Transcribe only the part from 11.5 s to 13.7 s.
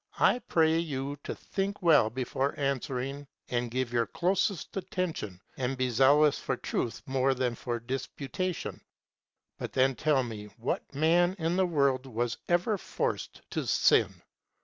the world was ever forced to